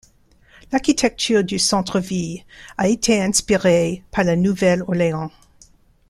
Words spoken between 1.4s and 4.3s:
du centre ville a été inspirée par